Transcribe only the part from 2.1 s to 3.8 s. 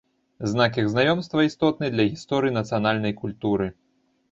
гісторыі нацыянальнай культуры.